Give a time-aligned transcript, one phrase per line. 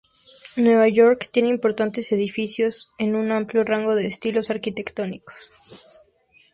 [0.57, 5.95] Nueva York tiene importantes edificios en un amplio rango de estilos arquitectónicos.